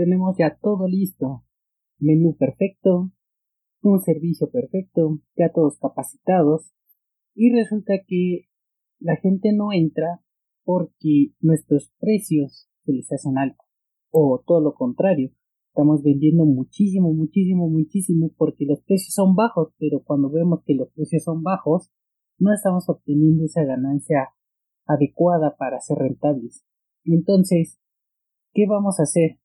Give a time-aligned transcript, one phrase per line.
[0.00, 1.44] tenemos ya todo listo.
[1.98, 3.12] Menú perfecto,
[3.82, 6.72] un servicio perfecto, ya todos capacitados.
[7.34, 8.46] Y resulta que
[8.98, 10.22] la gente no entra
[10.64, 13.66] porque nuestros precios se les hacen altos.
[14.10, 15.32] O todo lo contrario,
[15.68, 20.90] estamos vendiendo muchísimo, muchísimo, muchísimo porque los precios son bajos, pero cuando vemos que los
[20.92, 21.90] precios son bajos,
[22.38, 24.30] no estamos obteniendo esa ganancia
[24.86, 26.64] adecuada para ser rentables.
[27.04, 27.78] Entonces,
[28.54, 29.39] ¿qué vamos a hacer?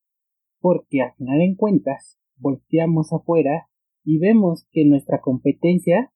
[0.66, 3.68] Porque al final en cuentas, volteamos afuera
[4.02, 6.12] y vemos que nuestra competencia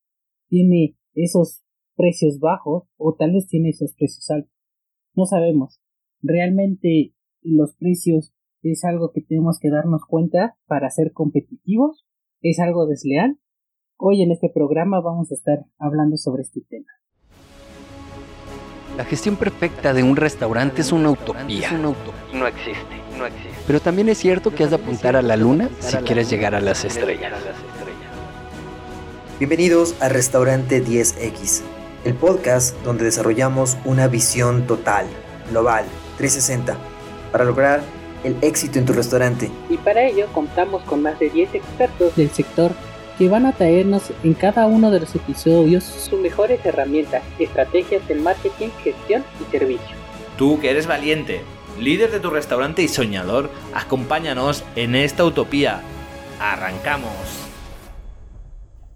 [0.48, 1.62] tiene esos
[1.94, 4.52] precios bajos o tal vez tiene esos precios altos.
[5.14, 5.80] No sabemos.
[6.20, 12.04] Realmente los precios es algo que tenemos que darnos cuenta para ser competitivos.
[12.40, 13.38] Es algo desleal.
[13.98, 16.88] Hoy en este programa vamos a estar hablando sobre este tema.
[18.96, 21.70] La gestión perfecta de un restaurante es una utopía.
[22.34, 23.50] No existe, no existe.
[23.66, 26.60] Pero también es cierto que has de apuntar a la luna si quieres llegar a
[26.60, 27.32] las estrellas.
[29.38, 31.62] Bienvenidos a Restaurante 10X,
[32.04, 35.06] el podcast donde desarrollamos una visión total,
[35.50, 35.84] global,
[36.18, 36.76] 360,
[37.32, 37.80] para lograr
[38.24, 39.50] el éxito en tu restaurante.
[39.70, 42.72] Y para ello contamos con más de 10 expertos del sector
[43.18, 48.14] que van a traernos en cada uno de los episodios sus mejores herramientas, estrategias de
[48.16, 49.96] marketing, gestión y servicio.
[50.36, 51.42] Tú que eres valiente,
[51.80, 55.80] líder de tu restaurante y soñador, acompáñanos en esta utopía.
[56.40, 57.48] ¡Arrancamos!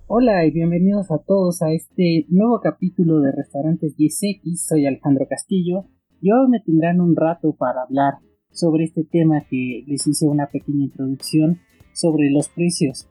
[0.07, 4.69] Hola y bienvenidos a todos a este nuevo capítulo de Restaurantes 10X.
[4.69, 5.87] Soy Alejandro Castillo
[6.21, 8.15] y hoy me tendrán un rato para hablar
[8.51, 11.61] sobre este tema que les hice una pequeña introducción
[11.93, 13.09] sobre los precios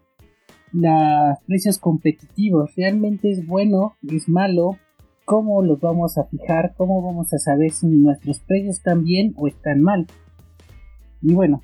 [0.73, 2.71] los precios competitivos.
[2.75, 3.95] ¿Realmente es bueno?
[4.07, 4.77] ¿Es malo?
[5.25, 6.73] ¿Cómo los vamos a fijar?
[6.75, 10.05] ¿Cómo vamos a saber si nuestros precios están bien o están mal?
[11.21, 11.61] Y bueno,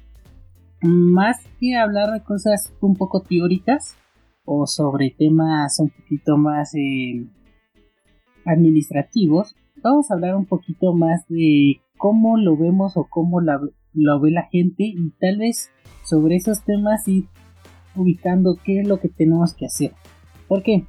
[0.82, 3.98] más que hablar de cosas un poco teóricas
[4.46, 7.28] o sobre temas un poquito más eh,
[8.46, 14.32] administrativos, vamos a hablar un poquito más de cómo lo vemos o cómo lo ve
[14.32, 15.70] la gente y tal vez
[16.06, 17.28] sobre esos temas y
[17.96, 19.92] ubicando qué es lo que tenemos que hacer.
[20.48, 20.86] Porque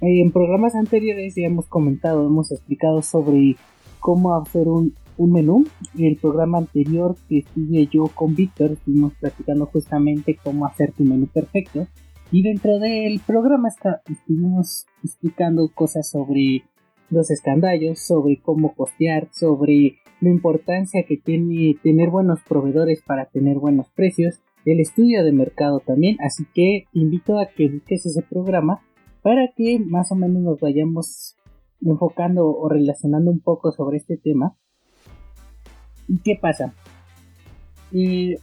[0.00, 3.56] en programas anteriores ya hemos comentado, hemos explicado sobre
[3.98, 5.66] cómo hacer un, un menú.
[5.96, 11.04] En el programa anterior que estuve yo con Víctor, estuvimos platicando justamente cómo hacer tu
[11.04, 11.86] menú perfecto.
[12.32, 16.64] Y dentro del programa está, estuvimos explicando cosas sobre
[17.10, 23.58] los escandallos, sobre cómo costear, sobre la importancia que tiene tener buenos proveedores para tener
[23.58, 28.80] buenos precios el estudio de mercado también, así que invito a que busques ese programa
[29.22, 31.36] para que más o menos nos vayamos
[31.82, 34.56] enfocando o relacionando un poco sobre este tema.
[36.08, 36.74] ¿Y qué pasa?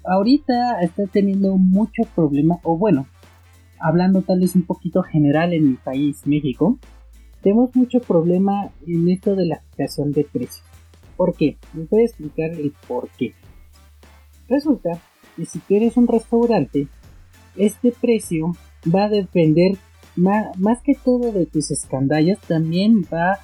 [0.06, 3.08] Ahorita está teniendo mucho problema, o bueno,
[3.80, 6.78] hablando tal vez un poquito general en mi país, México,
[7.42, 10.66] tenemos mucho problema en esto de la fijación de precios.
[11.16, 11.58] ¿Por qué?
[11.74, 13.34] Les voy a explicar el por qué.
[14.48, 15.00] Resulta
[15.38, 16.88] y si quieres un restaurante,
[17.56, 18.54] este precio
[18.94, 19.78] va a depender
[20.18, 23.40] más, que todo de tus escandallos, también va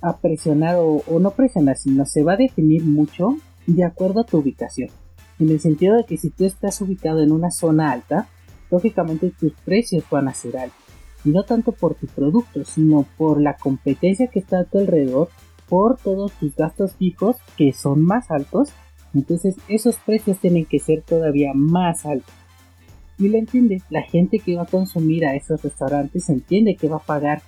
[0.00, 3.36] a presionar o, no presionar, sino se va a definir mucho
[3.66, 4.90] de acuerdo a tu ubicación.
[5.38, 8.28] En el sentido de que si tú estás ubicado en una zona alta,
[8.70, 10.78] lógicamente tus precios van a ser altos.
[11.24, 15.28] Y no tanto por tu producto, sino por la competencia que está a tu alrededor,
[15.68, 18.72] por todos tus gastos fijos que son más altos
[19.14, 22.34] entonces esos precios tienen que ser todavía más altos.
[23.22, 26.96] Y lo entiende, la gente que va a consumir a esos restaurantes entiende que va
[26.96, 27.40] a pagar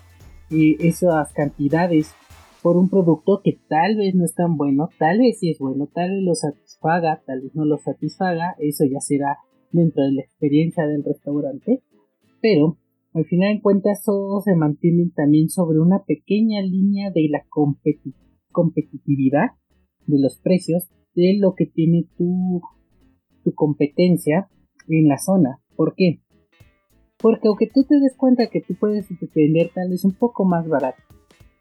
[0.53, 2.15] eh, esas cantidades
[2.63, 5.89] por un producto que tal vez no es tan bueno, tal vez sí es bueno,
[5.93, 9.39] tal vez lo satisfaga, tal vez no lo satisfaga, eso ya será
[9.73, 11.83] dentro de la experiencia del restaurante,
[12.41, 12.79] pero
[13.13, 17.45] al final en cuentas todos se mantienen también sobre una pequeña línea de la
[18.53, 19.57] competitividad
[20.07, 20.85] de los precios
[21.17, 22.63] de lo que tiene tu,
[23.43, 24.49] tu competencia
[24.89, 25.61] en la zona.
[25.77, 26.21] ¿Por qué?
[27.19, 30.69] Porque aunque tú te des cuenta que tú puedes vender tal vez un poco más
[30.69, 31.03] barato,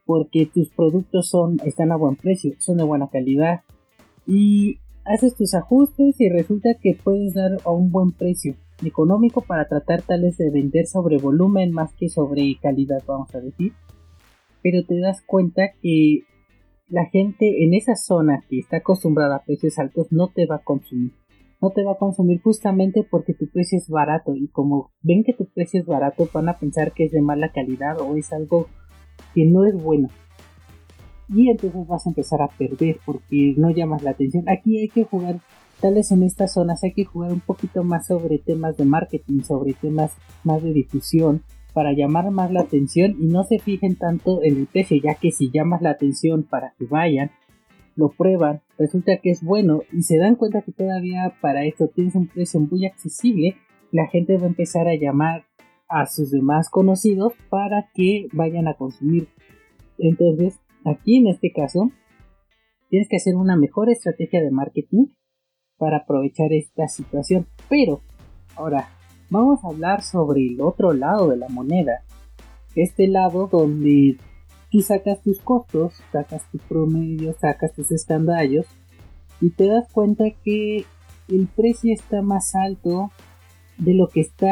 [0.06, 3.62] porque tus productos son, están a buen precio, son de buena calidad,
[4.28, 9.68] y haces tus ajustes y resulta que puedes dar a un buen precio económico para
[9.68, 13.74] tratar tal vez de vender sobre volumen más que sobre calidad, vamos a decir.
[14.62, 16.24] Pero te das cuenta que
[16.90, 20.64] la gente en esa zona que está acostumbrada a precios altos no te va a
[20.64, 21.12] consumir.
[21.64, 25.32] No te va a consumir justamente porque tu precio es barato y como ven que
[25.32, 28.68] tu precio es barato van a pensar que es de mala calidad o es algo
[29.34, 30.10] que no es bueno.
[31.30, 34.44] Y entonces vas a empezar a perder porque no llamas la atención.
[34.50, 35.40] Aquí hay que jugar
[35.80, 39.44] tal vez en estas zonas hay que jugar un poquito más sobre temas de marketing,
[39.44, 40.12] sobre temas
[40.44, 41.44] más de difusión,
[41.74, 45.32] para llamar más la atención y no se fijen tanto en el precio, ya que
[45.32, 47.32] si llamas la atención para que vayan,
[47.96, 52.16] lo prueban, resulta que es bueno y se dan cuenta que todavía para esto tienes
[52.16, 53.56] un precio muy accesible,
[53.92, 55.46] la gente va a empezar a llamar
[55.88, 59.28] a sus demás conocidos para que vayan a consumir.
[60.00, 61.92] Entonces, aquí en este caso,
[62.90, 65.08] tienes que hacer una mejor estrategia de marketing
[65.78, 67.48] para aprovechar esta situación.
[67.70, 68.02] Pero,
[68.56, 68.90] ahora,
[69.30, 72.04] vamos a hablar sobre el otro lado de la moneda.
[72.76, 74.18] Este lado donde
[74.74, 78.66] tú sacas tus costos, sacas tu promedio, sacas tus escandallos
[79.40, 80.86] y te das cuenta que
[81.28, 83.12] el precio está más alto
[83.78, 84.52] de lo que está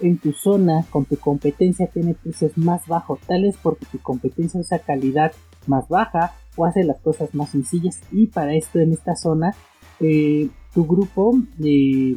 [0.00, 4.58] en tu zona con tu competencia tiene precios más bajos, tal vez porque tu competencia
[4.58, 5.32] usa calidad
[5.66, 9.54] más baja o hace las cosas más sencillas y para esto en esta zona
[10.00, 12.16] eh, tu grupo de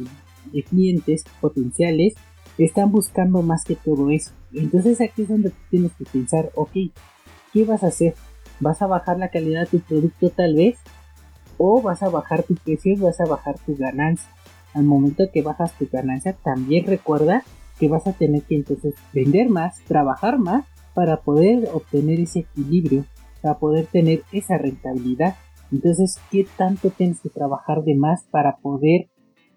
[0.70, 2.14] clientes potenciales
[2.56, 6.72] están buscando más que todo eso entonces aquí es donde tienes que pensar, ok,
[7.52, 8.14] ¿qué vas a hacer?
[8.60, 10.78] ¿Vas a bajar la calidad de tu producto tal vez?
[11.56, 14.28] ¿O vas a bajar tu precio vas a bajar tu ganancia?
[14.74, 17.42] Al momento que bajas tu ganancia, también recuerda
[17.78, 20.64] que vas a tener que entonces vender más, trabajar más
[20.94, 23.04] para poder obtener ese equilibrio,
[23.42, 25.36] para poder tener esa rentabilidad.
[25.72, 29.08] Entonces, ¿qué tanto tienes que trabajar de más para poder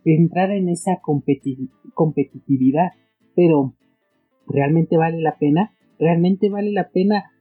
[0.06, 2.92] entrar en esa competitividad?
[3.36, 3.74] Pero
[4.48, 5.74] ¿realmente vale la pena?
[6.00, 7.32] ¿Realmente vale la pena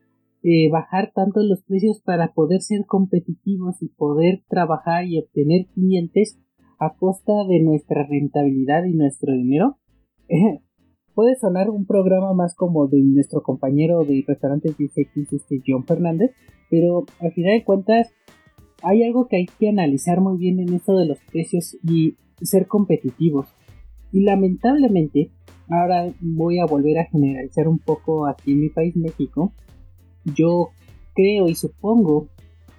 [0.42, 6.38] eh, bajar tanto los precios para poder ser competitivos y poder trabajar y obtener clientes
[6.78, 9.78] a costa de nuestra rentabilidad y nuestro dinero?
[11.14, 16.32] puede sonar un programa más como de nuestro compañero de restaurantes 10X, este John Fernández,
[16.70, 18.12] pero al final de cuentas
[18.82, 22.66] hay algo que hay que analizar muy bien en esto de los precios y ser
[22.66, 23.46] competitivos.
[24.10, 25.30] Y lamentablemente
[25.72, 29.52] ahora voy a volver a generalizar un poco aquí en mi país, México.
[30.24, 30.68] Yo
[31.14, 32.28] creo y supongo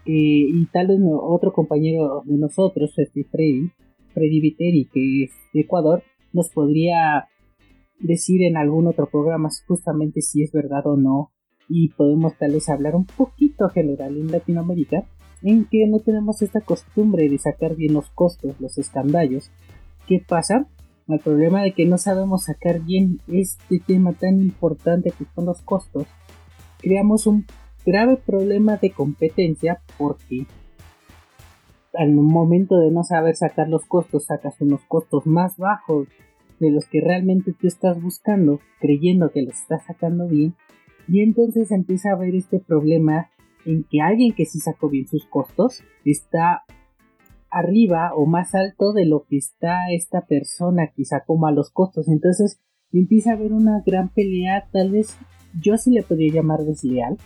[0.06, 3.72] que, y tal vez otro compañero de nosotros, este Freddy,
[4.14, 6.04] Freddy Viteri, que es de Ecuador,
[6.34, 7.28] nos podría
[8.00, 11.32] decir en algún otro programa justamente si es verdad o no.
[11.70, 15.08] Y podemos tal vez hablar un poquito general en Latinoamérica,
[15.42, 19.50] en que no tenemos esta costumbre de sacar bien los costos, los escandallos.
[20.08, 20.68] ¿Qué pasa?
[21.08, 25.62] Al problema de que no sabemos sacar bien este tema tan importante que son los
[25.62, 26.08] costos,
[26.80, 27.46] creamos un
[27.86, 30.46] grave problema de competencia porque
[31.94, 36.08] al momento de no saber sacar los costos, sacas unos costos más bajos
[36.60, 40.56] de los que realmente tú estás buscando, creyendo que los estás sacando bien,
[41.08, 43.30] y entonces empieza a haber este problema
[43.66, 46.64] en que alguien que sí sacó bien sus costos está
[47.54, 52.08] arriba o más alto de lo que está esta persona que sacó malos costos.
[52.08, 52.60] Entonces
[52.92, 55.16] empieza a haber una gran pelea, tal vez
[55.62, 57.18] yo sí le podría llamar desleal.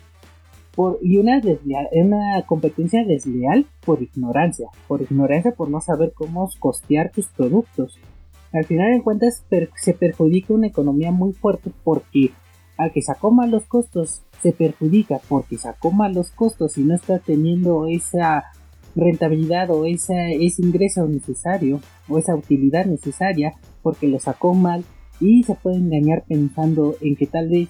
[0.75, 6.47] Por, y una, desleal, una competencia desleal por ignorancia, por ignorancia por no saber cómo
[6.59, 7.97] costear tus productos.
[8.53, 9.43] Al final de cuentas
[9.75, 12.31] se perjudica una economía muy fuerte porque
[12.77, 17.87] al que sacó malos costos se perjudica porque sacó malos costos y no está teniendo
[17.87, 18.45] esa
[18.97, 21.79] rentabilidad o ese ingreso necesario
[22.09, 24.83] o esa utilidad necesaria porque lo sacó mal
[25.19, 27.69] y se puede engañar pensando en que tal vez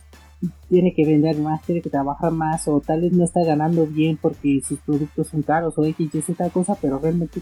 [0.70, 4.18] tiene que vender más, tiene que trabajar más o tal vez no está ganando bien
[4.22, 7.42] porque sus productos son caros o X, Y, Z cosa, pero realmente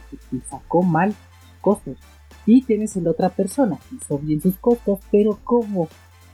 [0.49, 1.13] sacó mal
[1.61, 1.97] costos.
[2.45, 5.89] Y tienes la otra persona hizo bien sus costos, pero como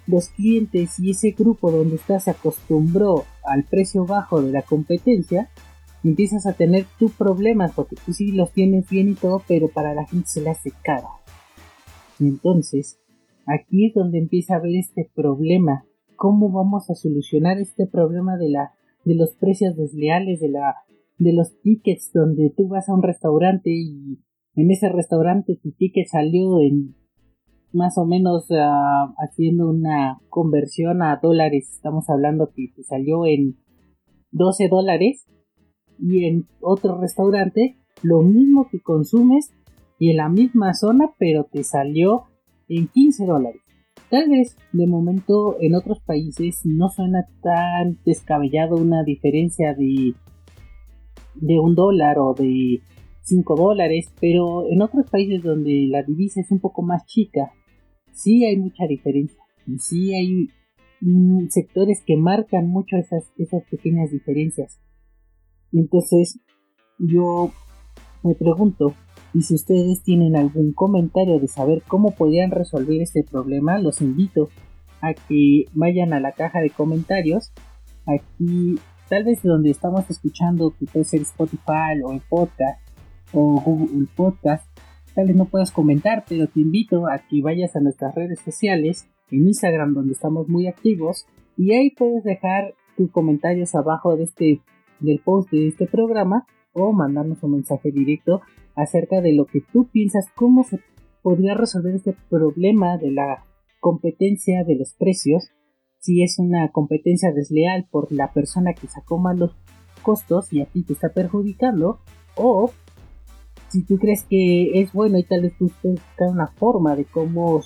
[0.07, 5.49] los clientes y ese grupo donde está se acostumbró al precio bajo de la competencia,
[6.03, 9.93] empiezas a tener tus problemas porque tú sí los tienes bien y todo, pero para
[9.93, 11.07] la gente se le hace caro.
[12.19, 12.99] Entonces,
[13.45, 15.85] aquí es donde empieza a haber este problema.
[16.15, 18.71] ¿Cómo vamos a solucionar este problema de la
[19.03, 20.75] de los precios desleales, de la
[21.17, 24.19] de los tickets donde tú vas a un restaurante y
[24.55, 26.95] en ese restaurante tu ticket salió en
[27.73, 33.57] más o menos ah, haciendo una conversión a dólares, estamos hablando que te salió en
[34.31, 35.25] 12 dólares
[36.01, 39.51] y en otro restaurante lo mismo que consumes
[39.99, 42.23] y en la misma zona pero te salió
[42.67, 43.61] en 15 dólares.
[44.09, 50.13] Tal vez de momento en otros países no suena tan descabellado una diferencia de,
[51.35, 52.81] de un dólar o de
[53.23, 57.51] 5 dólares, pero en otros países donde la divisa es un poco más chica,
[58.11, 59.39] sí hay mucha diferencia.
[59.67, 60.47] Y sí hay
[61.01, 64.79] mm, sectores que marcan mucho esas, esas pequeñas diferencias.
[65.71, 66.39] Entonces
[66.97, 67.51] yo
[68.23, 68.93] me pregunto,
[69.33, 74.49] Y si ustedes tienen algún comentario de saber cómo podrían resolver este problema, los invito
[75.01, 77.53] a que vayan a la caja de comentarios.
[78.05, 78.77] Aquí,
[79.09, 82.81] tal vez donde estamos escuchando, que puede ser Spotify o el podcast
[83.33, 84.65] o Google Podcast,
[85.15, 89.07] tal vez no puedas comentar, pero te invito a que vayas a nuestras redes sociales,
[89.29, 91.25] en Instagram donde estamos muy activos,
[91.55, 94.61] y ahí puedes dejar tus comentarios abajo de este
[95.01, 98.41] del post de este programa o mandarnos un mensaje directo
[98.75, 100.79] acerca de lo que tú piensas, cómo se
[101.21, 103.45] podría resolver este problema de la
[103.79, 105.49] competencia de los precios,
[105.99, 109.55] si es una competencia desleal por la persona que sacó más los
[110.01, 111.99] costos y a ti te está perjudicando,
[112.35, 112.71] o
[113.69, 117.61] si tú crees que es bueno y tal vez tú buscar una forma de cómo,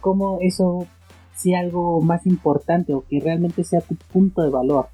[0.00, 0.86] cómo eso
[1.34, 4.88] sea algo más importante o que realmente sea tu punto de valor.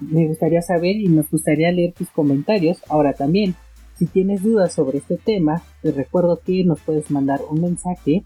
[0.00, 2.78] Me gustaría saber y nos gustaría leer tus comentarios.
[2.88, 3.54] Ahora también,
[3.96, 8.22] si tienes dudas sobre este tema, te recuerdo que nos puedes mandar un mensaje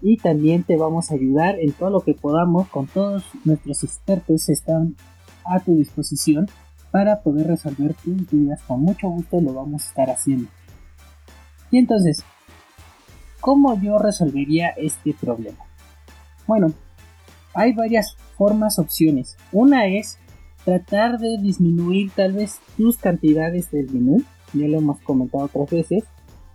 [0.00, 4.48] y también te vamos a ayudar en todo lo que podamos con todos nuestros expertos
[4.48, 4.96] están
[5.44, 6.48] a tu disposición
[6.90, 8.60] para poder resolver tus dudas.
[8.62, 10.48] Con mucho gusto lo vamos a estar haciendo.
[11.70, 12.22] Y entonces,
[13.40, 15.64] ¿cómo yo resolvería este problema?
[16.46, 16.72] Bueno,
[17.54, 19.36] hay varias formas, opciones.
[19.52, 20.18] Una es
[20.64, 24.22] tratar de disminuir tal vez tus cantidades del menú.
[24.54, 26.04] Ya lo hemos comentado otras veces.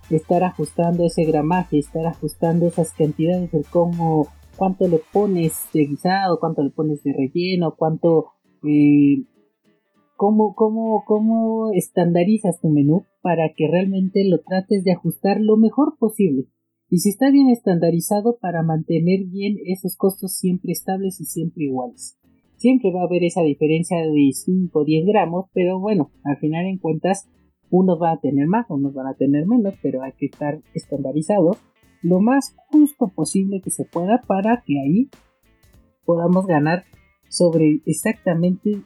[0.10, 6.40] Estar ajustando ese gramaje, estar ajustando esas cantidades del cómo, cuánto le pones de guisado,
[6.40, 8.28] cuánto le pones de relleno, cuánto
[8.64, 9.26] eh,
[10.16, 15.98] cómo, cómo, cómo estandarizas tu menú para que realmente lo trates de ajustar lo mejor
[15.98, 16.46] posible.
[16.90, 22.18] Y si está bien estandarizado para mantener bien esos costos siempre estables y siempre iguales.
[22.58, 26.66] Siempre va a haber esa diferencia de 5 o 10 gramos, pero bueno, al final
[26.66, 27.30] en cuentas,
[27.70, 31.58] unos van a tener más, unos van a tener menos, pero hay que estar estandarizado
[32.02, 35.10] lo más justo posible que se pueda para que ahí
[36.06, 36.84] podamos ganar
[37.30, 38.82] sobre exactamente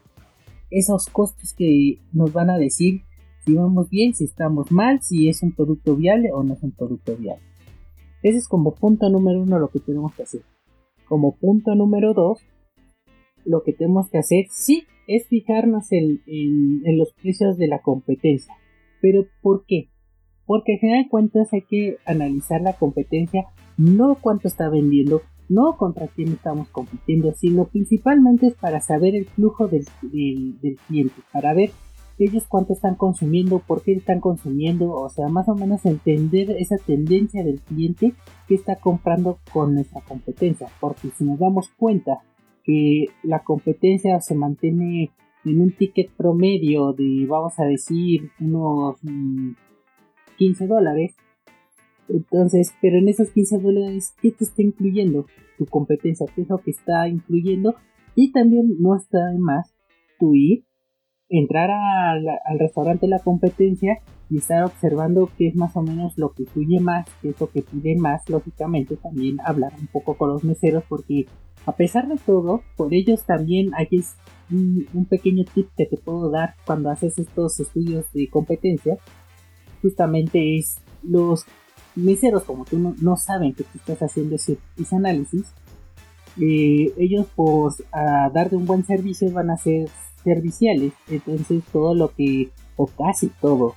[0.70, 3.02] esos costos que nos van a decir
[3.46, 6.72] si vamos bien, si estamos mal, si es un producto viable o no es un
[6.72, 7.44] producto viable.
[8.22, 10.42] Ese es como punto número uno lo que tenemos que hacer.
[11.08, 12.40] Como punto número dos,
[13.46, 18.54] lo que tenemos que hacer sí es fijarnos en, en, los precios de la competencia.
[19.02, 19.90] Pero ¿por qué?
[20.46, 23.46] Porque al final de cuentas hay que analizar la competencia,
[23.78, 29.26] no cuánto está vendiendo, no contra quién estamos compitiendo, sino principalmente es para saber el
[29.26, 29.86] flujo del,
[30.88, 31.72] cliente, para ver
[32.18, 36.78] ellos cuánto están consumiendo, por qué están consumiendo, o sea, más o menos entender esa
[36.78, 38.14] tendencia del cliente
[38.48, 42.20] que está comprando con nuestra competencia, porque si nos damos cuenta
[42.64, 45.12] que la competencia se mantiene
[45.46, 48.98] en un ticket promedio de, vamos a decir, unos
[50.38, 51.16] 15 mm, dólares,
[52.08, 55.26] entonces, pero en esos 15 dólares, ¿qué te está incluyendo?
[55.58, 57.76] Tu competencia, ¿qué es lo que está incluyendo?
[58.16, 59.74] Y también no está de más
[60.20, 60.66] tu ir,
[61.30, 64.00] entrar al restaurante la competencia
[64.30, 67.50] y estar observando qué es más o menos lo que incluye más, qué es lo
[67.50, 71.26] que pide más, lógicamente también hablar un poco con los meseros porque
[71.66, 73.88] a pesar de todo, por ellos también hay
[74.52, 78.98] un, un pequeño tip que te puedo dar cuando haces estos estudios de competencia,
[79.82, 81.46] justamente es los
[81.96, 84.58] meseros como tú no, saben que tú estás haciendo ese,
[84.92, 85.46] análisis,
[86.40, 89.90] eh, ellos por a darte un buen servicio van a ser
[90.24, 93.76] serviciales, entonces todo lo que, o casi todo,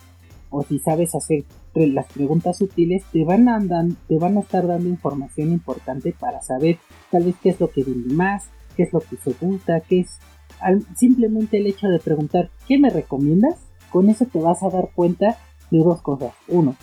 [0.55, 1.45] o si sabes hacer
[1.75, 3.59] las preguntas útiles, te van a,
[4.07, 6.79] te van a estar dando información importante para saber
[7.11, 8.45] tal vez qué es lo que vende más,
[8.77, 10.21] qué es lo que se gusta, qué es...
[10.97, 13.57] simplemente el hecho de preguntar ¿qué me recomiendas?
[13.91, 15.39] Con eso te vas a dar cuenta
[15.73, 16.33] de dos cosas.
[16.47, 16.77] Uno,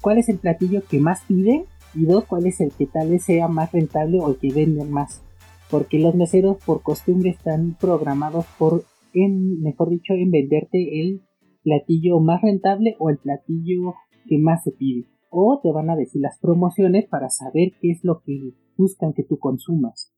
[0.00, 3.24] cuál es el platillo que más pide y dos, cuál es el que tal vez
[3.24, 5.22] sea más rentable o el que vende más.
[5.70, 11.22] Porque los meseros por costumbre están programados por, en, mejor dicho, en venderte el
[11.64, 13.94] platillo más rentable o el platillo
[14.28, 15.08] que más se pide.
[15.30, 19.24] O te van a decir las promociones para saber qué es lo que buscan que
[19.24, 20.12] tú consumas.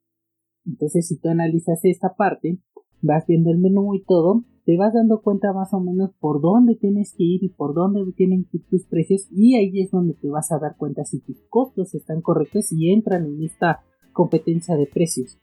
[0.66, 2.58] Entonces, si tú analizas esta parte,
[3.00, 6.74] vas viendo el menú y todo, te vas dando cuenta más o menos por dónde
[6.74, 10.14] tienes que ir y por dónde tienen que ir tus precios y ahí es donde
[10.14, 14.76] te vas a dar cuenta si tus costos están correctos y entran en esta competencia
[14.76, 15.38] de precios.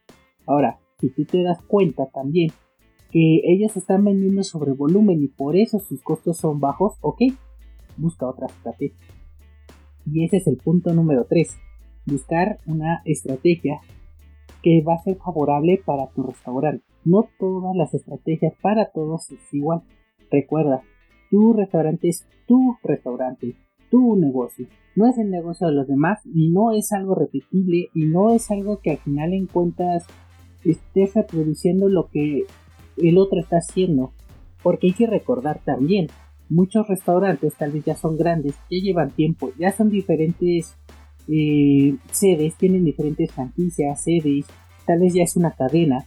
[0.46, 2.50] Ahora, si tú te das cuenta también
[3.13, 7.22] que ellos están vendiendo sobre volumen y por eso sus costos son bajos, ok,
[7.96, 8.98] busca otra estrategia.
[10.12, 11.55] Y ese es el punto número 3,
[12.08, 13.82] buscar una estrategia
[14.63, 16.84] que va a ser favorable para tu restaurante.
[17.05, 19.84] No todas las estrategias para todos es igual.
[20.32, 20.82] Recuerda
[21.29, 23.55] Tu restaurante es tu restaurante,
[23.91, 24.65] tu negocio.
[24.96, 28.50] No es el negocio de los demás y no es algo repetible y no es
[28.50, 30.08] algo que al final en cuentas
[30.65, 32.46] estés reproduciendo lo que
[32.98, 34.14] el otro está haciendo.
[34.62, 36.08] Porque hay que recordar también,
[36.50, 40.76] muchos restaurantes tal vez ya son grandes, ya llevan tiempo, ya son diferentes
[41.28, 44.46] eh, sedes, tienen diferentes franquicias, sedes,
[44.86, 46.06] tal vez ya es una cadena.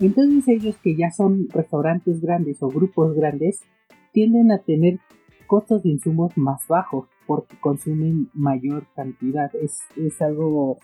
[0.00, 3.62] Entonces ellos que ya son restaurantes grandes o grupos grandes,
[4.12, 4.98] tienden a tener
[5.46, 9.50] costos de insumos más bajos porque consumen mayor cantidad.
[9.54, 10.78] Es, es algo,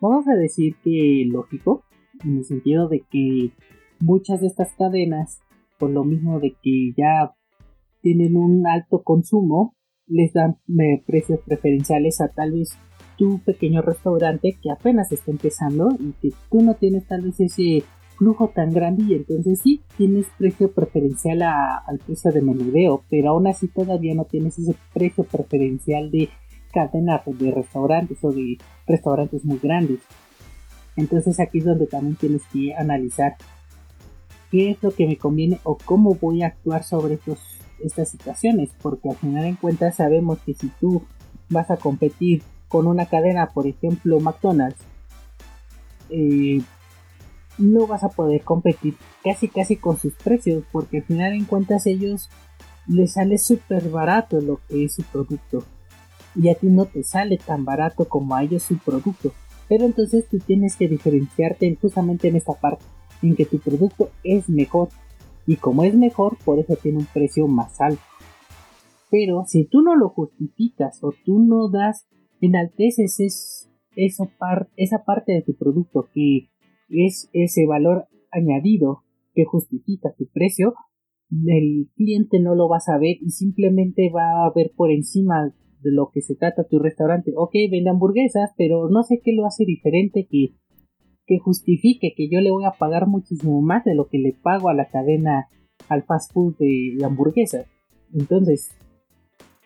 [0.00, 1.84] vamos a decir que lógico,
[2.24, 3.50] en el sentido de que
[4.00, 5.40] muchas de estas cadenas,
[5.78, 7.34] por lo mismo de que ya
[8.02, 9.74] tienen un alto consumo,
[10.06, 12.76] les dan eh, precios preferenciales a tal vez
[13.16, 17.84] tu pequeño restaurante que apenas está empezando y que tú no tienes tal vez ese
[18.16, 23.46] flujo tan grande y entonces sí tienes precio preferencial al precio de menudeo, pero aún
[23.46, 26.28] así todavía no tienes ese precio preferencial de
[26.72, 30.00] cadena de restaurantes o de restaurantes muy grandes.
[30.96, 33.36] Entonces aquí es donde también tienes que analizar
[34.54, 37.40] qué es lo que me conviene o cómo voy a actuar sobre estos,
[37.80, 41.02] estas situaciones, porque al final en cuentas sabemos que si tú
[41.50, 44.78] vas a competir con una cadena, por ejemplo McDonald's,
[46.08, 46.62] eh,
[47.58, 48.94] no vas a poder competir
[49.24, 52.30] casi casi con sus precios porque al final en cuentas ellos
[52.86, 55.64] les sale súper barato lo que es su producto.
[56.36, 59.32] Y a ti no te sale tan barato como a ellos su producto.
[59.68, 62.84] Pero entonces tú tienes que diferenciarte justamente en esta parte
[63.24, 64.88] en que tu producto es mejor
[65.46, 68.02] y como es mejor por eso tiene un precio más alto
[69.10, 72.08] pero si tú no lo justificas o tú no das
[72.40, 76.48] enalteces es, esa parte de tu producto que
[76.88, 79.04] es ese valor añadido
[79.34, 80.74] que justifica tu precio,
[81.30, 85.92] el cliente no lo va a saber y simplemente va a ver por encima de
[85.92, 87.32] lo que se trata tu restaurante.
[87.36, 90.54] Ok, vende hamburguesas, pero no sé qué lo hace diferente que,
[91.26, 94.68] que justifique que yo le voy a pagar muchísimo más de lo que le pago
[94.68, 95.48] a la cadena
[95.88, 97.66] al fast food de hamburguesas.
[98.12, 98.76] Entonces,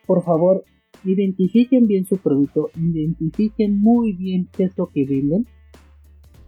[0.07, 0.65] por favor,
[1.05, 5.47] identifiquen bien su producto, identifiquen muy bien qué es lo que venden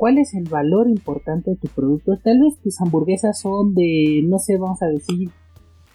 [0.00, 2.16] cuál es el valor importante de tu producto.
[2.24, 5.28] Tal vez tus hamburguesas son de, no sé, vamos a decir,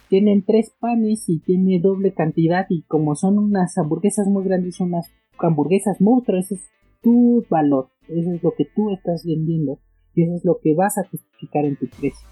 [0.08, 4.90] tienen tres panes y tiene doble cantidad y como son unas hamburguesas muy grandes, son
[4.90, 6.70] unas hamburguesas monstruos, ese es
[7.02, 9.78] tu valor, eso es lo que tú estás vendiendo
[10.14, 12.28] y eso es lo que vas a justificar en tu precio.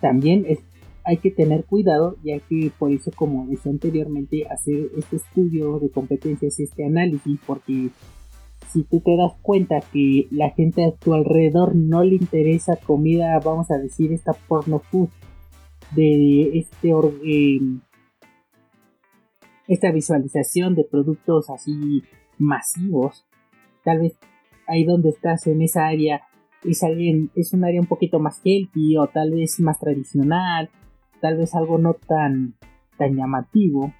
[0.00, 0.46] También
[1.04, 5.90] hay que tener cuidado, ya que por eso, como decía anteriormente, hacer este estudio de
[5.90, 7.90] competencias, este análisis, porque
[8.72, 13.38] si tú te das cuenta que la gente a tu alrededor no le interesa comida,
[13.38, 15.08] vamos a decir, esta porno food
[15.94, 16.90] de este
[17.24, 17.60] eh,
[19.68, 22.02] esta visualización de productos así
[22.38, 23.24] masivos,
[23.84, 24.16] tal vez
[24.68, 26.22] ahí donde estás en esa área
[26.64, 30.70] es alguien, es un área un poquito más healthy o tal vez más tradicional,
[31.20, 32.54] tal vez algo no tan
[32.98, 33.92] tan llamativo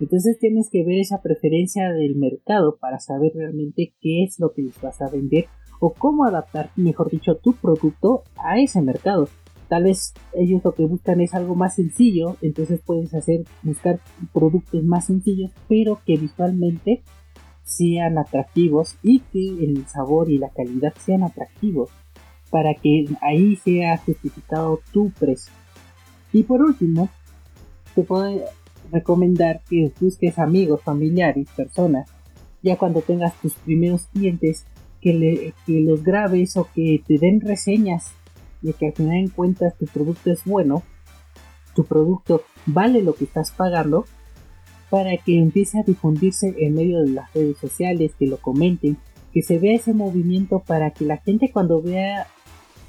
[0.00, 4.62] entonces tienes que ver esa preferencia del mercado para saber realmente qué es lo que
[4.62, 5.44] les vas a vender
[5.78, 9.28] o cómo adaptar, mejor dicho, tu producto a ese mercado.
[9.68, 14.00] Tal vez ellos lo que buscan es algo más sencillo, entonces puedes hacer buscar
[14.32, 17.02] productos más sencillos, pero que visualmente
[17.70, 21.90] sean atractivos y que el sabor y la calidad sean atractivos
[22.50, 25.52] para que ahí sea justificado tu precio.
[26.32, 27.08] Y por último,
[27.94, 28.40] te puedo
[28.90, 32.10] recomendar que busques amigos, familiares, personas,
[32.62, 34.66] ya cuando tengas tus primeros clientes,
[35.00, 38.12] que, le, que los grabes o que te den reseñas
[38.60, 40.82] de que al final en cuentas tu producto es bueno,
[41.74, 44.04] tu producto vale lo que estás pagando,
[44.90, 48.96] para que empiece a difundirse en medio de las redes sociales, que lo comenten,
[49.32, 52.26] que se vea ese movimiento para que la gente cuando vea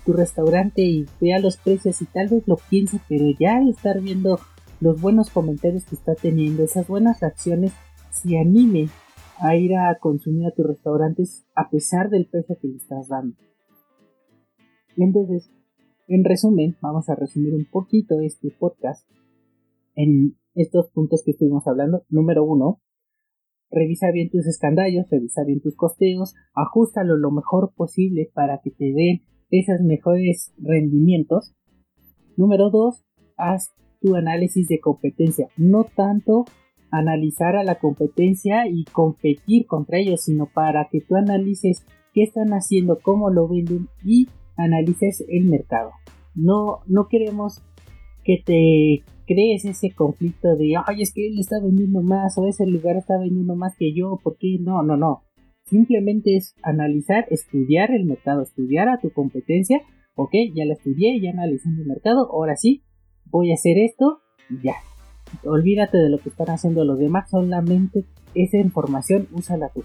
[0.06, 4.40] tu restaurante y vea los precios y tal vez lo piense, pero ya estar viendo
[4.80, 7.72] los buenos comentarios que está teniendo, esas buenas reacciones,
[8.12, 8.90] se anime
[9.38, 13.36] a ir a consumir a tus restaurantes a pesar del precio que le estás dando.
[14.98, 15.50] Entonces,
[16.08, 19.08] en resumen, vamos a resumir un poquito este podcast
[19.96, 22.04] en estos puntos que estuvimos hablando.
[22.10, 22.82] Número uno,
[23.70, 28.86] revisa bien tus escandallos, revisa bien tus costeos, ajustalo lo mejor posible para que te
[28.94, 31.56] den esos mejores rendimientos.
[32.38, 33.04] Número dos,
[33.38, 36.46] haz tu análisis de competencia, no tanto
[36.92, 42.50] analizar a la competencia y competir contra ellos, sino para que tú analices qué están
[42.50, 45.92] haciendo, cómo lo venden y analices el mercado.
[46.36, 47.64] No, no queremos
[48.24, 52.66] que te crees ese conflicto de, ay, es que él está vendiendo más o ese
[52.66, 54.58] lugar está vendiendo más que yo, ¿por qué?
[54.60, 55.24] No, no, no.
[55.64, 59.82] Simplemente es analizar, estudiar el mercado, estudiar a tu competencia.
[60.16, 62.84] Ok, ya la estudié, ya analicé el mercado, ahora sí,
[63.26, 64.76] voy a hacer esto y ya.
[65.46, 68.06] Olvídate de lo que están haciendo los demás, solamente
[68.36, 69.84] esa información úsala a tu,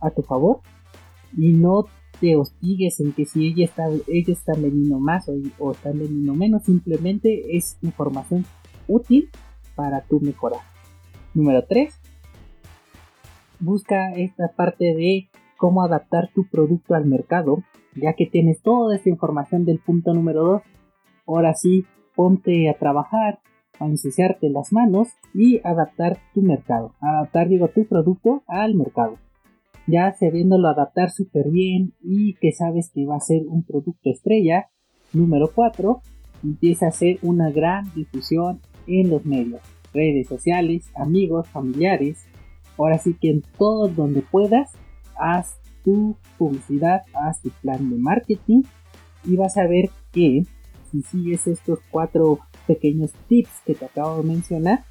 [0.00, 0.60] a tu favor
[1.36, 1.84] y no
[2.20, 6.34] te hostigues en que si ella está, ella está vendiendo más o, o está vendiendo
[6.34, 8.44] menos, simplemente es información
[8.86, 9.28] útil
[9.74, 10.60] para tu mejorar.
[11.34, 11.94] Número 3.
[13.60, 17.62] Busca esta parte de cómo adaptar tu producto al mercado,
[17.94, 20.62] ya que tienes toda esta información del punto número 2.
[21.26, 23.40] Ahora sí, ponte a trabajar,
[23.78, 26.94] a ensuciarte las manos y adaptar tu mercado.
[27.00, 29.18] Adaptar, digo, tu producto al mercado.
[29.88, 34.68] Ya sabiéndolo adaptar súper bien y que sabes que va a ser un producto estrella.
[35.14, 36.02] Número 4.
[36.44, 39.62] Empieza a hacer una gran difusión en los medios,
[39.94, 42.26] redes sociales, amigos, familiares.
[42.76, 44.72] Ahora sí que en todo donde puedas,
[45.18, 48.64] haz tu publicidad, haz tu plan de marketing
[49.24, 50.42] y vas a ver que
[50.90, 54.84] si sigues estos cuatro pequeños tips que te acabo de mencionar,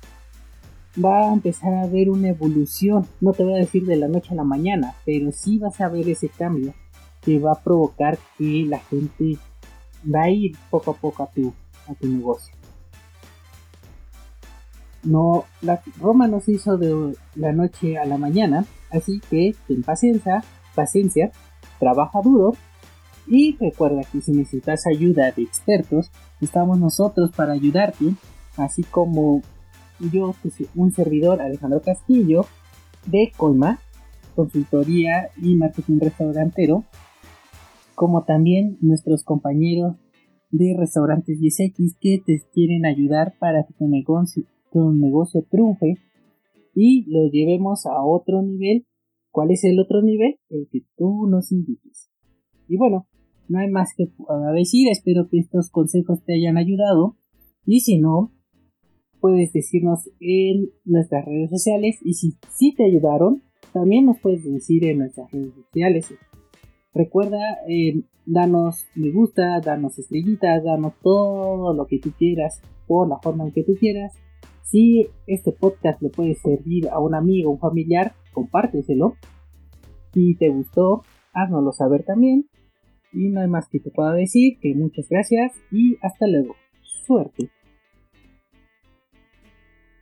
[1.04, 3.08] va a empezar a ver una evolución.
[3.22, 5.90] No te voy a decir de la noche a la mañana, pero sí vas a
[5.90, 6.74] ver ese cambio
[7.22, 9.38] que va a provocar que la gente
[10.04, 11.54] va a ir poco a poco a tu,
[11.88, 12.56] a tu negocio.
[15.04, 19.84] No, la Roma no se hizo de la noche a la mañana, así que ten
[19.84, 20.44] paciencia,
[20.76, 21.32] paciencia,
[21.80, 22.56] trabaja duro
[23.28, 28.16] y recuerda que si necesitas ayuda de expertos, estamos nosotros para ayudarte,
[28.58, 29.42] así como
[30.00, 30.36] yo,
[30.76, 32.46] un servidor Alejandro Castillo
[33.06, 33.80] de Coima,
[34.36, 36.84] consultoría y marketing restaurantero,
[37.96, 39.96] como también nuestros compañeros
[40.52, 45.98] de restaurantes 10X que te quieren ayudar para que tu negocio, un negocio triunfe
[46.76, 48.86] y lo llevemos a otro nivel.
[49.32, 50.36] ¿Cuál es el otro nivel?
[50.50, 52.10] El que tú nos invites.
[52.68, 53.08] Y bueno,
[53.48, 54.12] no hay más que
[54.56, 54.88] decir.
[54.90, 57.18] Espero que estos consejos te hayan ayudado.
[57.66, 58.32] Y si no,
[59.20, 61.98] puedes decirnos en nuestras redes sociales.
[62.04, 66.14] Y si sí te ayudaron, también nos puedes decir en nuestras redes sociales.
[66.94, 73.20] Recuerda, eh, danos me gusta, danos estrellitas, danos todo lo que tú quieras, por la
[73.20, 74.14] forma en que tú quieras.
[74.64, 79.14] Si este podcast le puede servir a un amigo, un familiar, compárteselo.
[80.14, 81.04] Si te gustó,
[81.34, 82.50] háznoslo saber también.
[83.14, 86.56] Y no hay más que te pueda decir que muchas gracias y hasta luego.
[87.06, 87.50] Suerte.